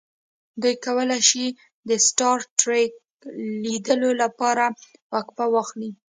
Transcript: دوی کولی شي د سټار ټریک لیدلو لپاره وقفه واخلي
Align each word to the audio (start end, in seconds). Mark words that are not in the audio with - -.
دوی 0.61 0.75
کولی 0.85 1.19
شي 1.29 1.45
د 1.89 1.91
سټار 2.07 2.39
ټریک 2.59 2.91
لیدلو 3.63 4.11
لپاره 4.23 4.65
وقفه 5.13 5.45
واخلي 5.53 5.91